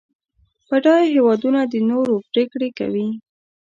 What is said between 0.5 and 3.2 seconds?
بډایه هېوادونه د نورو پرېکړې کوي.